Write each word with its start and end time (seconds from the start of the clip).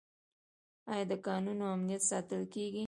آیا 0.91 1.05
د 1.11 1.13
کانونو 1.25 1.65
امنیت 1.75 2.03
ساتل 2.11 2.41
کیږي؟ 2.53 2.79